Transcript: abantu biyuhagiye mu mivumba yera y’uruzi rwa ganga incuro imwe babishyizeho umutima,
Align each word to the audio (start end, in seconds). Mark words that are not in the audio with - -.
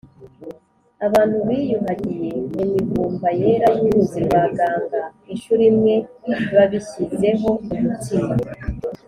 abantu 1.07 1.37
biyuhagiye 1.47 2.31
mu 2.53 2.63
mivumba 2.73 3.27
yera 3.39 3.67
y’uruzi 3.77 4.19
rwa 4.25 4.43
ganga 4.57 5.01
incuro 5.31 5.61
imwe 5.71 5.95
babishyizeho 6.55 7.47
umutima, 7.73 8.33